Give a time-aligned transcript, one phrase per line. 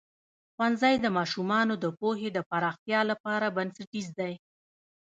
[0.53, 4.33] ښوونځی د ماشومانو د پوهې د پراختیا لپاره بنسټیز دی.